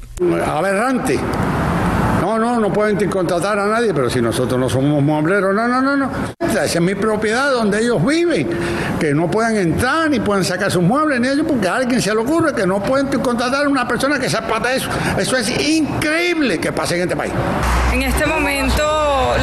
Aberrante. 0.46 1.20
No, 2.38 2.60
no, 2.60 2.72
pueden 2.72 3.10
contratar 3.10 3.60
a 3.60 3.66
nadie, 3.66 3.94
pero 3.94 4.10
si 4.10 4.22
nosotros 4.22 4.60
no 4.60 4.70
somos 4.70 5.02
muebleros, 5.02 5.54
no, 5.54 5.68
no, 5.68 5.82
no, 5.82 5.96
no. 5.96 6.10
Esa 6.40 6.66
es 6.66 6.82
mi 6.82 6.96
propiedad 6.96 7.52
donde 7.52 7.82
ellos 7.82 8.06
viven, 8.06 8.50
que 9.00 9.14
no 9.14 9.30
puedan 9.30 9.56
entrar 9.56 10.10
ni 10.10 10.20
pueden 10.20 10.44
sacar 10.44 10.72
sus 10.72 10.84
muebles 10.84 11.20
ni 11.20 11.28
ellos, 11.28 11.46
porque 11.48 11.68
a 11.68 11.76
alguien 11.76 12.02
se 12.02 12.14
le 12.14 12.22
ocurre 12.22 12.54
que 12.54 12.66
no 12.66 12.82
pueden 12.82 13.08
contratar 13.20 13.66
a 13.66 13.70
una 13.70 13.88
persona 13.88 14.20
que 14.20 14.30
sepa 14.30 14.60
de 14.60 14.78
eso. 14.78 14.90
Eso 15.18 15.38
es 15.38 15.50
increíble 15.68 16.60
que 16.60 16.72
pase 16.72 16.96
en 16.96 17.04
este 17.04 17.16
país. 17.16 17.34
En 17.94 18.02
este 18.02 18.26
momento 18.26 18.84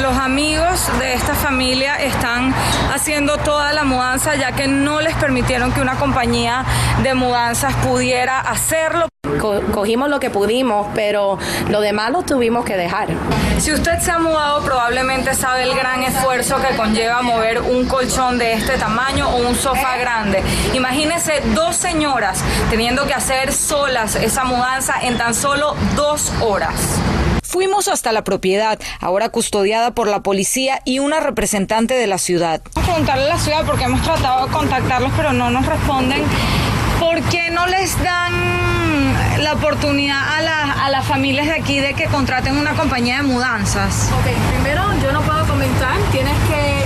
los 0.00 0.16
amigos 0.16 0.88
de 0.99 1.14
esta 1.14 1.34
familia 1.34 1.96
están 1.96 2.54
haciendo 2.92 3.37
toda 3.38 3.72
la 3.72 3.84
mudanza 3.84 4.34
ya 4.37 4.52
que 4.52 4.66
no 4.66 5.00
les 5.00 5.14
permitieron 5.16 5.72
que 5.72 5.80
una 5.80 5.96
compañía 5.96 6.64
de 7.02 7.14
mudanzas 7.14 7.75
pudiera 7.76 8.40
hacerlo. 8.40 9.12
Cogimos 9.39 10.09
lo 10.09 10.21
que 10.21 10.31
pudimos, 10.31 10.87
pero 10.95 11.39
lo 11.69 11.81
demás 11.81 12.11
lo 12.11 12.23
tuvimos 12.23 12.65
que 12.65 12.77
dejar. 12.77 13.09
Si 13.59 13.73
usted 13.73 13.99
se 14.01 14.11
ha 14.11 14.19
mudado, 14.19 14.62
probablemente 14.65 15.35
sabe 15.35 15.62
el 15.65 15.75
gran 15.75 16.03
esfuerzo 16.03 16.57
que 16.57 16.77
conlleva 16.77 17.23
mover 17.23 17.61
un 17.61 17.87
colchón 17.87 18.39
de 18.39 18.55
este 18.55 18.79
tamaño 18.79 19.29
o 19.29 19.49
un 19.49 19.55
sofá 19.55 19.97
grande. 19.97 20.43
Imagínese 20.75 21.43
dos 21.55 21.77
señoras 21.77 22.43
teniendo 22.71 23.07
que 23.07 23.15
hacer 23.15 23.53
solas 23.53 24.17
esa 24.17 24.45
mudanza 24.45 24.95
en 25.03 25.17
tan 25.19 25.35
solo 25.35 25.75
dos 25.97 26.33
horas. 26.41 27.01
Fuimos 27.43 27.87
hasta 27.89 28.12
la 28.12 28.25
propiedad, 28.25 28.79
ahora 28.99 29.29
custodiada 29.29 29.91
por 29.91 30.09
la 30.09 30.23
policía 30.23 30.81
y 30.87 31.01
una 31.01 31.21
representante 31.21 31.93
de 31.95 32.07
la 32.07 32.17
ciudad. 32.17 32.62
Vamos 32.75 32.89
a 32.89 32.93
preguntarle 32.93 33.25
a 33.25 33.35
la 33.35 33.39
ciudad 33.39 33.67
porque 33.67 33.85
hemos 33.85 34.01
tratado 34.01 34.47
de 34.47 34.53
contactarlos, 34.53 35.12
pero 35.17 35.35
no 35.35 35.51
nos 35.51 35.67
responden. 35.67 36.23
¿Por 36.99 37.21
qué 37.25 37.51
no 37.51 37.67
les 37.67 38.03
dan 38.03 38.62
la 39.42 39.54
oportunidad 39.54 40.16
a, 40.16 40.84
a 40.84 40.90
las 40.90 41.04
familias 41.06 41.46
de 41.46 41.52
aquí 41.52 41.80
de 41.80 41.94
que 41.94 42.06
contraten 42.06 42.56
una 42.56 42.75
compañía 42.75 43.16
de 43.16 43.22
mudanzas? 43.22 44.08
Ok, 44.12 44.26
primero 44.52 44.82
yo 45.02 45.12
no 45.12 45.20
puedo 45.22 45.44
comentar, 45.46 45.96
tienes 46.12 46.37
que 46.49 46.84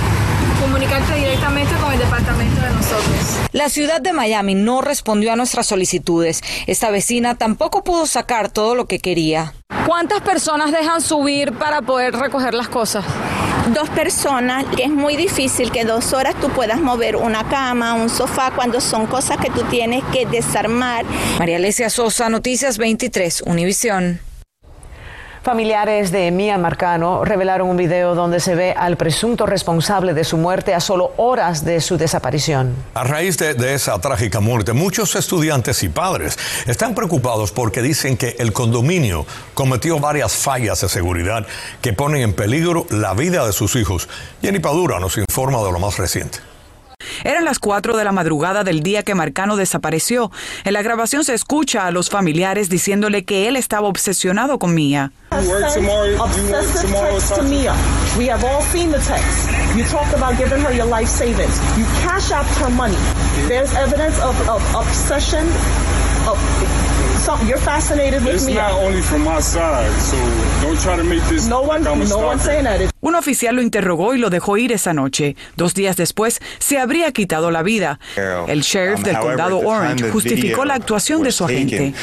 comunicarte 0.59 1.15
directamente 1.15 1.73
con 1.75 1.93
el 1.93 1.99
departamento 1.99 2.61
de 2.61 2.69
nosotros. 2.71 3.37
La 3.51 3.69
ciudad 3.69 4.01
de 4.01 4.13
Miami 4.13 4.55
no 4.55 4.81
respondió 4.81 5.31
a 5.31 5.35
nuestras 5.35 5.67
solicitudes. 5.67 6.41
Esta 6.65 6.89
vecina 6.89 7.35
tampoco 7.35 7.83
pudo 7.83 8.05
sacar 8.05 8.49
todo 8.49 8.75
lo 8.75 8.85
que 8.87 8.99
quería. 8.99 9.53
¿Cuántas 9.85 10.21
personas 10.21 10.71
dejan 10.71 11.01
subir 11.01 11.53
para 11.53 11.81
poder 11.81 12.15
recoger 12.15 12.53
las 12.53 12.67
cosas? 12.67 13.05
Dos 13.73 13.89
personas, 13.89 14.65
es 14.77 14.89
muy 14.89 15.17
difícil 15.17 15.71
que 15.71 15.83
dos 15.83 16.13
horas 16.13 16.35
tú 16.39 16.49
puedas 16.49 16.79
mover 16.79 17.17
una 17.17 17.47
cama, 17.49 17.95
un 17.95 18.09
sofá, 18.09 18.51
cuando 18.51 18.79
son 18.79 19.07
cosas 19.07 19.37
que 19.37 19.49
tú 19.49 19.61
tienes 19.63 20.03
que 20.13 20.25
desarmar. 20.25 21.05
María 21.37 21.57
Alesia 21.57 21.89
Sosa, 21.89 22.29
Noticias 22.29 22.77
23, 22.77 23.41
Univisión. 23.45 24.21
Familiares 25.47 26.11
de 26.11 26.29
Mia 26.29 26.57
Marcano 26.57 27.23
revelaron 27.23 27.69
un 27.69 27.77
video 27.77 28.15
donde 28.15 28.41
se 28.41 28.53
ve 28.53 28.73
al 28.73 28.97
presunto 28.97 29.45
responsable 29.45 30.13
de 30.13 30.25
su 30.25 30.35
muerte 30.35 30.73
a 30.73 30.81
solo 30.81 31.13
horas 31.15 31.63
de 31.63 31.79
su 31.79 31.97
desaparición. 31.97 32.75
A 32.93 33.05
raíz 33.05 33.37
de, 33.37 33.53
de, 33.53 33.73
esa 33.73 33.97
trágica 34.01 34.41
muerte, 34.41 34.73
muchos 34.73 35.15
estudiantes 35.15 35.83
y 35.83 35.87
padres 35.87 36.37
están 36.65 36.93
preocupados 36.93 37.53
porque 37.53 37.81
dicen 37.81 38.17
que 38.17 38.35
el 38.39 38.51
condominio 38.51 39.25
cometió 39.53 40.01
varias 40.01 40.33
fallas 40.33 40.81
de 40.81 40.89
seguridad 40.89 41.47
que 41.81 41.93
ponen 41.93 42.23
en 42.23 42.33
peligro 42.33 42.85
la 42.89 43.13
vida 43.13 43.47
de 43.47 43.53
sus 43.53 43.77
hijos. 43.77 44.09
Jenny 44.41 44.59
Padura 44.59 44.99
nos 44.99 45.17
informa 45.17 45.63
de 45.63 45.71
lo 45.71 45.79
más 45.79 45.97
reciente. 45.97 46.39
Eran 47.23 47.45
las 47.45 47.59
4 47.59 47.97
de 47.97 48.03
la 48.03 48.11
madrugada 48.11 48.63
del 48.63 48.81
día 48.81 49.03
que 49.03 49.15
Marcano 49.15 49.55
desapareció. 49.57 50.31
En 50.63 50.73
la 50.73 50.81
grabación 50.81 51.23
se 51.23 51.33
escucha 51.33 51.85
a 51.85 51.91
los 51.91 52.09
familiares 52.09 52.69
diciéndole 52.69 53.25
que 53.25 53.47
él 53.47 53.55
estaba 53.55 53.87
obsesionado 53.87 54.59
con 54.59 54.73
Mia. 54.73 55.11
You're 67.45 67.57
fascinated 67.57 68.23
with 68.23 68.45
me. 68.45 68.53
not 68.53 68.71
only 68.71 69.01
from 69.01 69.23
my 69.25 69.41
side, 69.41 69.91
so 69.99 70.15
don't 70.61 70.79
try 70.79 70.95
to 70.95 71.03
make 71.03 71.21
this 71.27 71.45
no 71.47 71.61
one, 71.61 71.83
no 71.83 71.93
one 72.19 72.39
saying 72.39 72.63
that. 72.63 72.96
Un 73.07 73.15
oficial 73.15 73.55
lo 73.55 73.61
interrogó 73.61 74.15
y 74.15 74.17
lo 74.17 74.29
dejó 74.29 74.57
ir 74.57 74.73
esa 74.73 74.93
noche. 74.93 75.37
Dos 75.55 75.73
días 75.73 75.95
después, 75.95 76.41
se 76.59 76.77
habría 76.77 77.13
quitado 77.13 77.51
la 77.51 77.63
vida. 77.63 78.01
El 78.49 78.63
sheriff 78.63 78.99
del 78.99 79.17
condado 79.17 79.59
Orange 79.59 80.11
justificó 80.11 80.65
la 80.65 80.73
actuación 80.73 81.23
de 81.23 81.31
su 81.31 81.45
agente. 81.45 81.93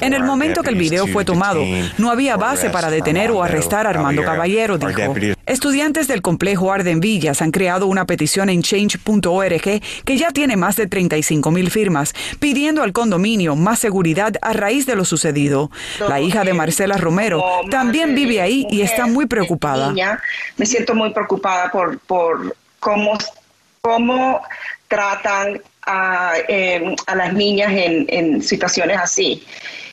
En 0.00 0.14
el 0.14 0.22
momento 0.24 0.62
que 0.62 0.70
el 0.70 0.76
video 0.76 1.06
fue 1.08 1.26
tomado, 1.26 1.62
no 1.98 2.10
había 2.10 2.38
base 2.38 2.70
para 2.70 2.88
detener 2.88 3.30
o 3.32 3.42
arrestar 3.42 3.86
a 3.86 3.90
Armando 3.90 4.24
Caballero, 4.24 4.78
dijo. 4.78 5.35
Estudiantes 5.46 6.08
del 6.08 6.22
complejo 6.22 6.72
Arden 6.72 6.98
Villas 6.98 7.40
han 7.40 7.52
creado 7.52 7.86
una 7.86 8.04
petición 8.04 8.50
en 8.50 8.62
change.org 8.62 9.62
que 10.04 10.16
ya 10.16 10.32
tiene 10.32 10.56
más 10.56 10.74
de 10.74 10.88
35 10.88 11.52
mil 11.52 11.70
firmas, 11.70 12.14
pidiendo 12.40 12.82
al 12.82 12.92
condominio 12.92 13.54
más 13.54 13.78
seguridad 13.78 14.32
a 14.42 14.52
raíz 14.54 14.86
de 14.86 14.96
lo 14.96 15.04
sucedido. 15.04 15.70
La 16.08 16.20
hija 16.20 16.42
de 16.42 16.52
Marcela 16.52 16.96
Romero 16.96 17.44
también 17.70 18.16
vive 18.16 18.40
ahí 18.40 18.66
y 18.70 18.80
está 18.80 19.06
muy 19.06 19.26
preocupada. 19.26 19.94
Me 20.56 20.66
siento 20.66 20.96
muy 20.96 21.10
preocupada 21.10 21.70
por, 21.70 22.00
por 22.00 22.56
cómo, 22.80 23.16
cómo 23.80 24.42
tratan 24.88 25.62
a, 25.82 26.32
eh, 26.48 26.96
a 27.06 27.14
las 27.14 27.32
niñas 27.32 27.70
en, 27.70 28.06
en 28.08 28.42
situaciones 28.42 28.98
así, 28.98 29.46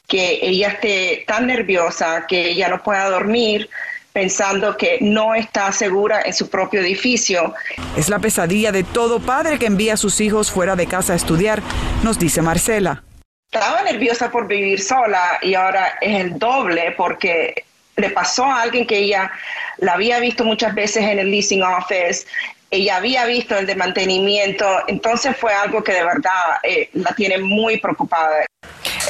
que 0.07 0.39
ella 0.41 0.69
esté 0.69 1.25
tan 1.27 1.45
nerviosa 1.45 2.25
que 2.27 2.49
ella 2.49 2.69
no 2.69 2.81
pueda 2.81 3.07
dormir 3.11 3.69
pensando 4.13 4.77
que 4.77 4.99
no 5.01 5.33
está 5.33 5.71
segura 5.71 6.21
en 6.23 6.33
su 6.33 6.47
propio 6.49 6.79
edificio. 6.81 7.53
Es 7.97 8.09
la 8.09 8.19
pesadilla 8.19 8.71
de 8.71 8.83
todo 8.83 9.19
padre 9.19 9.57
que 9.57 9.65
envía 9.65 9.95
a 9.95 9.97
sus 9.97 10.21
hijos 10.21 10.51
fuera 10.51 10.75
de 10.75 10.85
casa 10.85 11.13
a 11.13 11.15
estudiar, 11.15 11.61
nos 12.03 12.19
dice 12.19 12.41
Marcela. 12.43 13.03
Estaba 13.51 13.83
nerviosa 13.83 14.31
por 14.31 14.47
vivir 14.47 14.81
sola 14.81 15.39
y 15.41 15.55
ahora 15.55 15.97
es 15.99 16.21
el 16.21 16.39
doble 16.39 16.93
porque 16.95 17.65
le 17.95 18.09
pasó 18.09 18.45
a 18.45 18.61
alguien 18.61 18.87
que 18.87 18.97
ella 18.97 19.31
la 19.77 19.93
había 19.93 20.19
visto 20.19 20.43
muchas 20.43 20.73
veces 20.73 21.03
en 21.03 21.19
el 21.19 21.29
leasing 21.29 21.63
office, 21.63 22.25
ella 22.73 22.95
había 22.95 23.25
visto 23.25 23.55
el 23.55 23.67
de 23.67 23.75
mantenimiento, 23.75 24.65
entonces 24.87 25.37
fue 25.37 25.53
algo 25.53 25.83
que 25.83 25.93
de 25.93 26.03
verdad 26.03 26.57
eh, 26.63 26.89
la 26.93 27.13
tiene 27.13 27.37
muy 27.37 27.79
preocupada. 27.79 28.45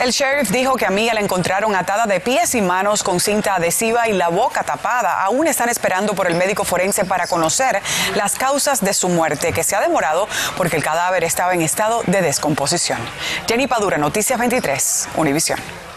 El 0.01 0.11
sheriff 0.11 0.49
dijo 0.49 0.75
que 0.75 0.85
a 0.85 0.89
Mia 0.89 1.13
la 1.13 1.21
encontraron 1.21 1.73
atada 1.73 2.05
de 2.05 2.19
pies 2.19 2.55
y 2.55 2.61
manos 2.61 3.03
con 3.03 3.21
cinta 3.21 3.55
adhesiva 3.55 4.09
y 4.09 4.13
la 4.13 4.27
boca 4.27 4.63
tapada. 4.63 5.23
Aún 5.23 5.47
están 5.47 5.69
esperando 5.69 6.13
por 6.13 6.27
el 6.27 6.35
médico 6.35 6.65
forense 6.65 7.05
para 7.05 7.25
conocer 7.27 7.81
las 8.15 8.35
causas 8.35 8.81
de 8.81 8.93
su 8.93 9.07
muerte, 9.07 9.53
que 9.53 9.63
se 9.63 9.77
ha 9.77 9.81
demorado 9.81 10.27
porque 10.57 10.75
el 10.75 10.83
cadáver 10.83 11.23
estaba 11.23 11.53
en 11.53 11.61
estado 11.61 12.01
de 12.07 12.21
descomposición. 12.21 12.99
Jenny 13.47 13.67
Padura, 13.67 13.97
Noticias 13.97 14.37
23, 14.37 15.07
Univisión. 15.15 15.92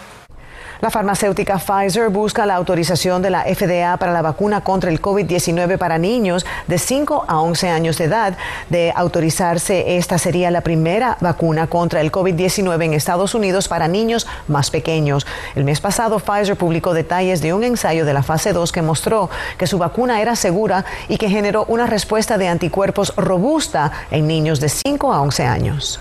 La 0.79 0.91
farmacéutica 0.91 1.57
Pfizer 1.57 2.09
busca 2.09 2.45
la 2.45 2.55
autorización 2.55 3.23
de 3.23 3.31
la 3.31 3.43
FDA 3.43 3.97
para 3.97 4.11
la 4.11 4.21
vacuna 4.21 4.61
contra 4.61 4.91
el 4.91 5.01
COVID-19 5.01 5.79
para 5.79 5.97
niños 5.97 6.45
de 6.67 6.77
5 6.77 7.25
a 7.27 7.41
11 7.41 7.69
años 7.69 7.97
de 7.97 8.05
edad. 8.05 8.37
De 8.69 8.93
autorizarse, 8.95 9.97
esta 9.97 10.19
sería 10.19 10.51
la 10.51 10.61
primera 10.61 11.17
vacuna 11.19 11.65
contra 11.65 12.01
el 12.01 12.11
COVID-19 12.11 12.85
en 12.85 12.93
Estados 12.93 13.33
Unidos 13.33 13.67
para 13.67 13.87
niños 13.87 14.27
más 14.47 14.69
pequeños. 14.69 15.25
El 15.55 15.63
mes 15.63 15.81
pasado, 15.81 16.19
Pfizer 16.19 16.55
publicó 16.55 16.93
detalles 16.93 17.41
de 17.41 17.53
un 17.55 17.63
ensayo 17.63 18.05
de 18.05 18.13
la 18.13 18.21
fase 18.21 18.53
2 18.53 18.71
que 18.71 18.83
mostró 18.83 19.31
que 19.57 19.65
su 19.65 19.79
vacuna 19.79 20.21
era 20.21 20.35
segura 20.35 20.85
y 21.09 21.17
que 21.17 21.29
generó 21.29 21.65
una 21.67 21.87
respuesta 21.87 22.37
de 22.37 22.49
anticuerpos 22.49 23.15
robusta 23.15 23.91
en 24.11 24.27
niños 24.27 24.59
de 24.59 24.69
5 24.69 25.11
a 25.11 25.21
11 25.21 25.43
años. 25.43 25.99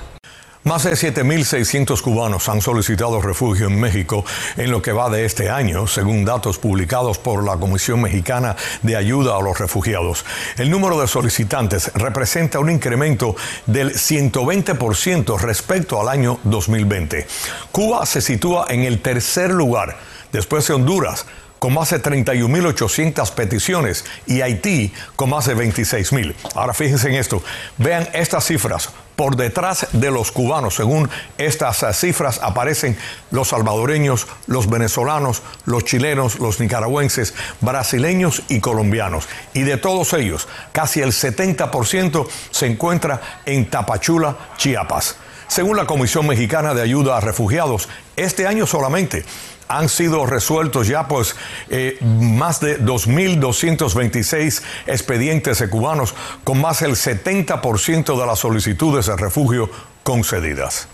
Más 0.67 0.83
de 0.83 0.95
7.600 0.95 2.03
cubanos 2.03 2.49
han 2.49 2.61
solicitado 2.61 3.23
refugio 3.23 3.69
en 3.69 3.79
México 3.79 4.25
en 4.57 4.73
lo 4.73 4.83
que 4.83 4.91
va 4.91 5.09
de 5.09 5.25
este 5.25 5.49
año, 5.49 5.87
según 5.87 6.25
datos 6.25 6.59
publicados 6.59 7.19
por 7.19 7.45
la 7.45 7.57
Comisión 7.57 8.03
Mexicana 8.03 8.57
de 8.83 8.97
Ayuda 8.97 9.37
a 9.37 9.41
los 9.41 9.61
Refugiados. 9.61 10.25
El 10.57 10.69
número 10.69 11.01
de 11.01 11.07
solicitantes 11.07 11.93
representa 11.95 12.59
un 12.59 12.69
incremento 12.69 13.37
del 13.67 13.95
120% 13.95 15.39
respecto 15.39 16.01
al 16.01 16.09
año 16.09 16.41
2020. 16.43 17.29
Cuba 17.71 18.05
se 18.05 18.21
sitúa 18.21 18.67
en 18.69 18.83
el 18.83 19.01
tercer 19.01 19.53
lugar, 19.53 19.97
después 20.33 20.67
de 20.67 20.75
Honduras, 20.75 21.27
con 21.61 21.75
más 21.75 21.91
de 21.91 22.03
31.800 22.03 23.33
peticiones 23.35 24.05
y 24.27 24.41
Haití 24.41 24.93
con 25.15 25.31
más 25.31 25.47
de 25.47 25.57
26.000. 25.57 26.35
Ahora 26.57 26.75
fíjense 26.75 27.09
en 27.09 27.15
esto, 27.15 27.41
vean 27.79 28.09
estas 28.13 28.45
cifras. 28.45 28.91
Por 29.17 29.37
detrás 29.37 29.89
de 29.93 30.11
los 30.11 30.31
cubanos, 30.31 30.75
según 30.75 31.09
estas 31.39 31.85
cifras, 31.99 32.39
aparecen 32.43 32.99
los 33.31 33.49
salvadoreños, 33.49 34.27
los 34.47 34.69
venezolanos, 34.69 35.43
los 35.65 35.85
chilenos, 35.85 36.39
los 36.39 36.61
nicaragüenses, 36.61 37.35
brasileños 37.63 38.43
y 38.49 38.61
colombianos. 38.61 39.27
Y 39.55 39.63
de 39.63 39.79
todos 39.79 40.13
ellos, 40.13 40.47
casi 40.73 41.01
el 41.01 41.13
70% 41.13 42.29
se 42.51 42.67
encuentra 42.67 43.41
en 43.47 43.71
Tapachula, 43.71 44.37
Chiapas. 44.59 45.17
Según 45.49 45.77
la 45.77 45.87
Comisión 45.87 46.27
Mexicana 46.27 46.75
de 46.75 46.83
Ayuda 46.83 47.17
a 47.17 47.21
Refugiados, 47.21 47.89
este 48.17 48.47
año 48.47 48.67
solamente 48.67 49.25
han 49.69 49.89
sido 49.89 50.27
resueltos 50.27 50.87
ya 50.89 51.09
pues 51.09 51.37
eh, 51.69 51.99
más 52.03 52.61
de 52.61 52.81
2.226 52.81 54.63
expedientes 54.87 55.59
de 55.59 55.69
cubanos 55.69 56.15
con 56.45 56.61
más 56.61 56.81
del 56.81 56.93
70% 56.93 58.19
de 58.19 58.27
las 58.27 58.39
solicitudes 58.39 59.07
de 59.07 59.17
refugio 59.17 59.71
concedidas. 60.03 60.89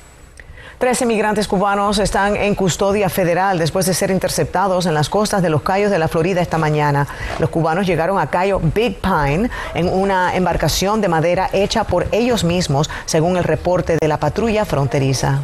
Tres 0.82 1.00
inmigrantes 1.00 1.46
cubanos 1.46 2.00
están 2.00 2.34
en 2.34 2.56
custodia 2.56 3.08
federal 3.08 3.56
después 3.56 3.86
de 3.86 3.94
ser 3.94 4.10
interceptados 4.10 4.86
en 4.86 4.94
las 4.94 5.08
costas 5.08 5.40
de 5.40 5.48
los 5.48 5.62
Cayos 5.62 5.92
de 5.92 5.98
la 6.00 6.08
Florida 6.08 6.40
esta 6.40 6.58
mañana. 6.58 7.06
Los 7.38 7.50
cubanos 7.50 7.86
llegaron 7.86 8.18
a 8.18 8.26
Cayo 8.26 8.58
Big 8.58 8.98
Pine 9.00 9.48
en 9.74 9.88
una 9.88 10.34
embarcación 10.34 11.00
de 11.00 11.06
madera 11.06 11.48
hecha 11.52 11.84
por 11.84 12.08
ellos 12.10 12.42
mismos, 12.42 12.90
según 13.04 13.36
el 13.36 13.44
reporte 13.44 13.96
de 14.00 14.08
la 14.08 14.18
patrulla 14.18 14.64
fronteriza. 14.64 15.42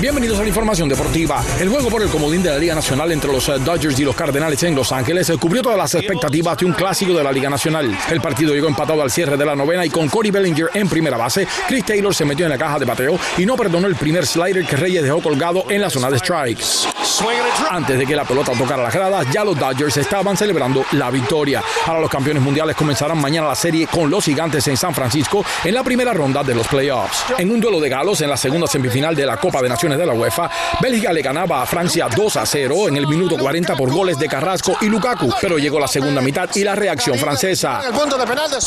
Bienvenidos 0.00 0.38
a 0.38 0.42
la 0.42 0.48
información 0.48 0.88
deportiva. 0.88 1.44
El 1.58 1.68
juego 1.70 1.88
por 1.88 2.00
el 2.00 2.08
comodín 2.08 2.40
de 2.40 2.50
la 2.50 2.58
Liga 2.58 2.72
Nacional 2.72 3.10
entre 3.10 3.32
los 3.32 3.48
eh, 3.48 3.58
Dodgers 3.58 3.98
y 3.98 4.04
los 4.04 4.14
Cardenales 4.14 4.62
en 4.62 4.76
Los 4.76 4.92
Ángeles 4.92 5.28
eh, 5.28 5.36
cubrió 5.38 5.60
todas 5.60 5.76
las 5.76 5.92
expectativas 5.96 6.56
de 6.56 6.66
un 6.66 6.72
clásico 6.72 7.14
de 7.14 7.24
la 7.24 7.32
Liga 7.32 7.50
Nacional. 7.50 7.98
El 8.08 8.20
partido 8.20 8.54
llegó 8.54 8.68
empatado 8.68 9.02
al 9.02 9.10
cierre 9.10 9.36
de 9.36 9.44
la 9.44 9.56
novena 9.56 9.84
y 9.84 9.90
con 9.90 10.08
Corey 10.08 10.30
Bellinger 10.30 10.70
en 10.74 10.88
primera 10.88 11.16
base, 11.16 11.48
Chris 11.66 11.84
Taylor 11.84 12.14
se 12.14 12.24
metió 12.24 12.46
en 12.46 12.52
la 12.52 12.58
caja 12.58 12.78
de 12.78 12.84
bateo 12.84 13.18
y 13.36 13.44
no 13.44 13.56
perdonó 13.56 13.88
el 13.88 13.96
primer 13.96 14.24
slider 14.24 14.64
que 14.66 14.76
Reyes 14.76 15.02
dejó 15.02 15.20
colgado 15.20 15.64
en 15.68 15.80
la 15.80 15.90
zona 15.90 16.08
de 16.10 16.20
strikes. 16.20 16.97
Antes 17.70 17.98
de 17.98 18.06
que 18.06 18.14
la 18.14 18.24
pelota 18.24 18.52
tocara 18.52 18.82
las 18.82 18.94
gradas, 18.94 19.26
ya 19.32 19.44
los 19.44 19.58
Dodgers 19.58 19.96
estaban 19.96 20.36
celebrando 20.36 20.84
la 20.92 21.10
victoria. 21.10 21.62
Ahora 21.86 22.00
los 22.00 22.10
campeones 22.10 22.42
mundiales 22.42 22.76
comenzarán 22.76 23.18
mañana 23.18 23.48
la 23.48 23.54
serie 23.54 23.86
con 23.86 24.08
los 24.10 24.24
gigantes 24.24 24.66
en 24.68 24.76
San 24.76 24.94
Francisco 24.94 25.44
en 25.64 25.74
la 25.74 25.82
primera 25.82 26.12
ronda 26.12 26.42
de 26.42 26.54
los 26.54 26.66
playoffs. 26.68 27.24
En 27.38 27.50
un 27.50 27.60
duelo 27.60 27.80
de 27.80 27.88
galos 27.88 28.20
en 28.20 28.30
la 28.30 28.36
segunda 28.36 28.66
semifinal 28.66 29.14
de 29.16 29.26
la 29.26 29.36
Copa 29.36 29.60
de 29.62 29.68
Naciones 29.68 29.98
de 29.98 30.06
la 30.06 30.12
UEFA, 30.14 30.50
Bélgica 30.80 31.12
le 31.12 31.22
ganaba 31.22 31.62
a 31.62 31.66
Francia 31.66 32.08
2 32.14 32.36
a 32.36 32.46
0 32.46 32.88
en 32.88 32.96
el 32.96 33.06
minuto 33.06 33.36
40 33.36 33.74
por 33.76 33.90
goles 33.92 34.18
de 34.18 34.28
Carrasco 34.28 34.76
y 34.80 34.86
Lukaku, 34.86 35.32
pero 35.40 35.58
llegó 35.58 35.80
la 35.80 35.88
segunda 35.88 36.20
mitad 36.20 36.48
y 36.54 36.62
la 36.64 36.74
reacción 36.74 37.18
francesa. 37.18 37.80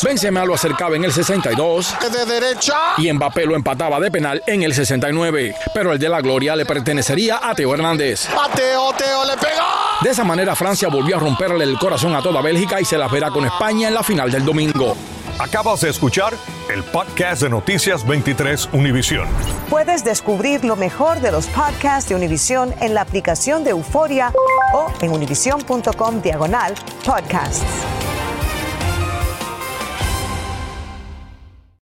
Benzema 0.02 0.44
lo 0.44 0.54
acercaba 0.54 0.96
en 0.96 1.04
el 1.04 1.12
62 1.12 1.94
y 2.98 3.12
Mbappé 3.12 3.46
lo 3.46 3.54
empataba 3.56 3.98
de 4.00 4.10
penal 4.10 4.42
en 4.46 4.62
el 4.62 4.74
69, 4.74 5.54
pero 5.74 5.92
el 5.92 5.98
de 5.98 6.08
la 6.08 6.20
gloria 6.20 6.54
le 6.56 6.66
pertenecería 6.66 7.40
a 7.42 7.54
Teo 7.54 7.72
Hernández. 7.74 8.28
De 10.02 10.10
esa 10.10 10.24
manera 10.24 10.56
Francia 10.56 10.88
volvió 10.88 11.16
a 11.16 11.20
romperle 11.20 11.64
el 11.64 11.78
corazón 11.78 12.14
a 12.14 12.22
toda 12.22 12.42
Bélgica 12.42 12.80
y 12.80 12.84
se 12.84 12.98
la 12.98 13.08
verá 13.08 13.30
con 13.30 13.44
España 13.44 13.88
en 13.88 13.94
la 13.94 14.02
final 14.02 14.30
del 14.30 14.44
domingo. 14.44 14.96
Acabas 15.38 15.80
de 15.80 15.90
escuchar 15.90 16.34
el 16.68 16.82
podcast 16.84 17.42
de 17.42 17.48
Noticias 17.50 18.06
23 18.06 18.70
Univisión. 18.72 19.28
Puedes 19.70 20.04
descubrir 20.04 20.64
lo 20.64 20.76
mejor 20.76 21.20
de 21.20 21.32
los 21.32 21.46
podcasts 21.46 22.08
de 22.08 22.16
Univisión 22.16 22.74
en 22.80 22.94
la 22.94 23.02
aplicación 23.02 23.64
de 23.64 23.70
Euforia 23.70 24.32
o 24.74 24.90
en 25.00 25.12
univision.com 25.12 26.20
diagonal 26.20 26.74
podcasts. 27.04 27.64